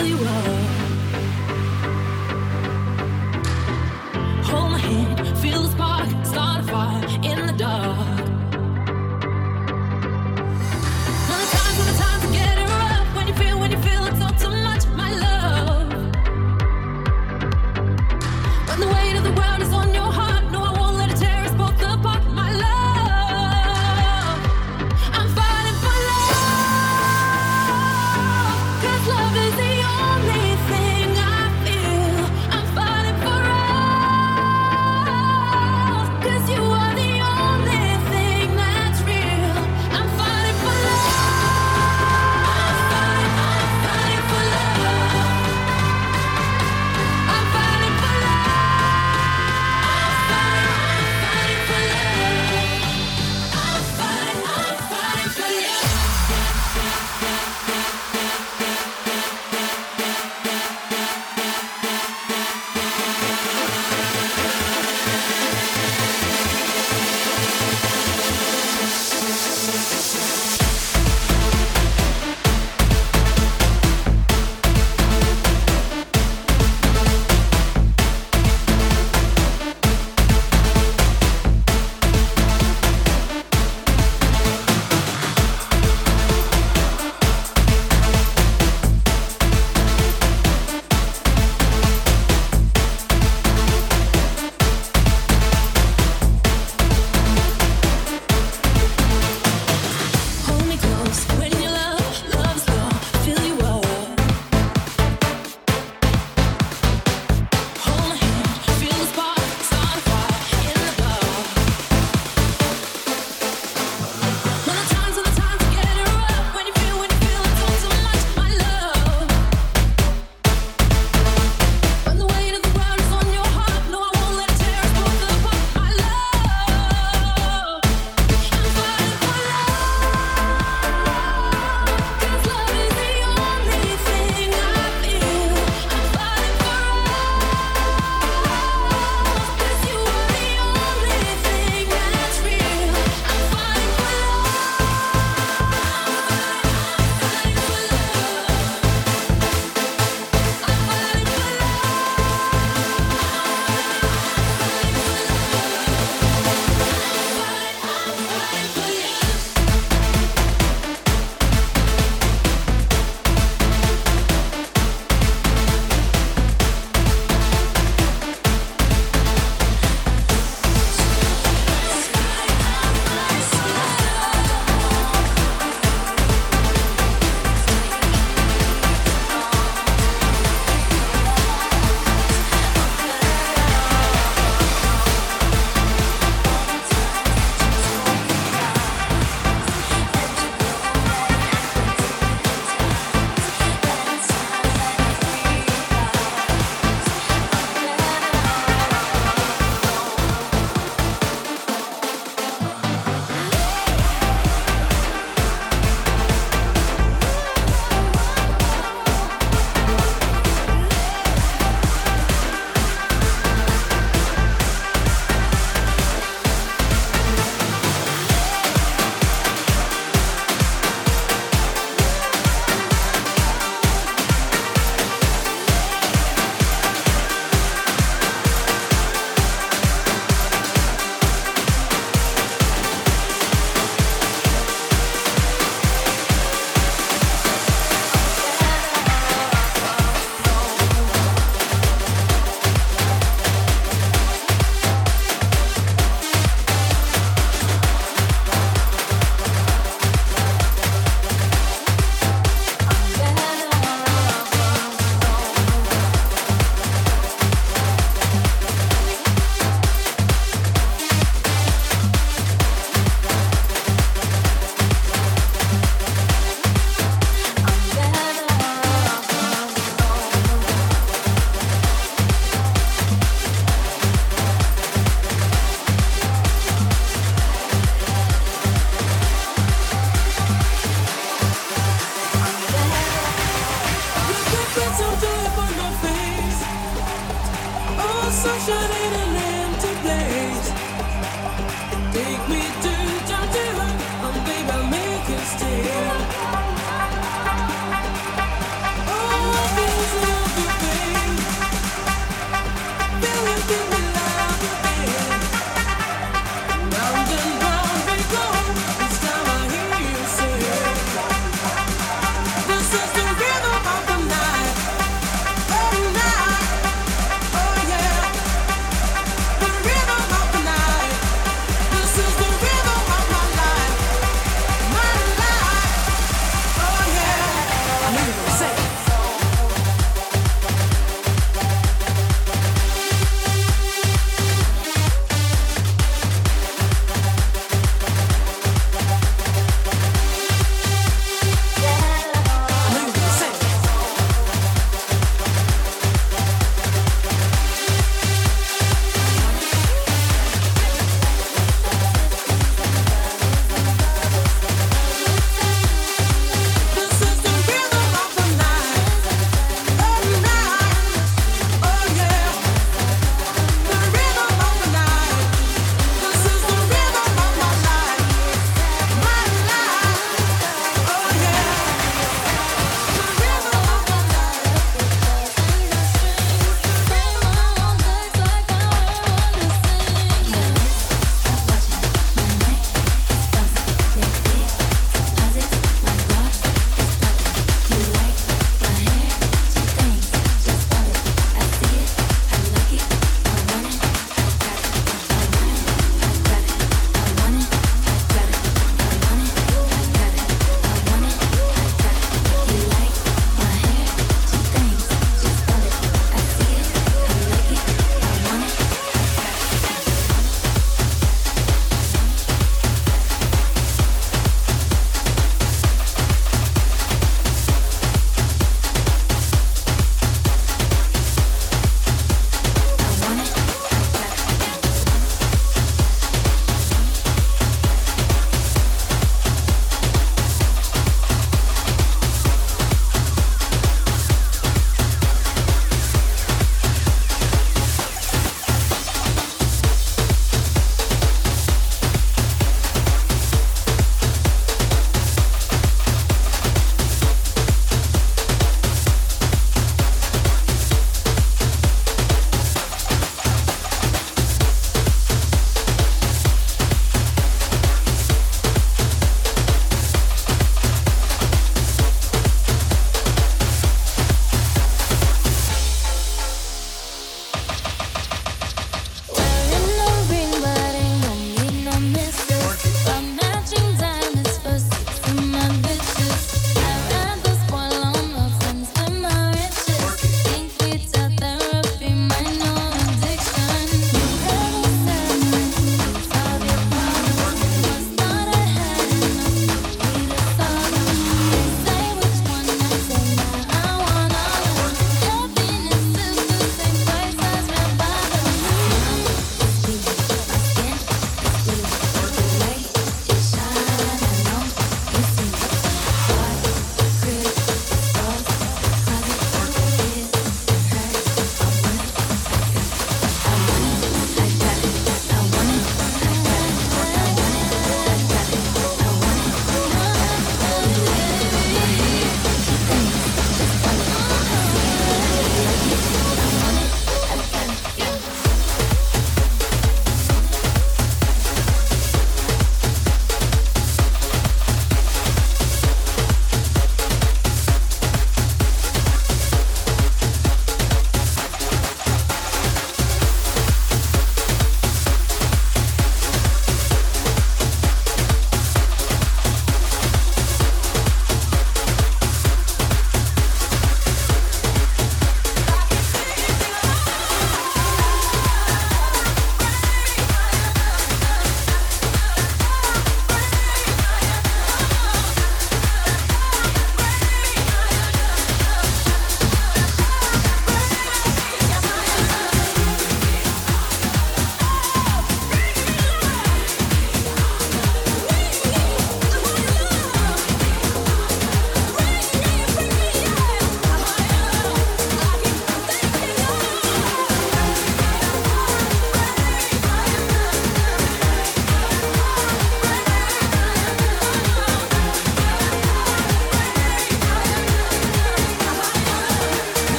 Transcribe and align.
Oh, 0.00 0.57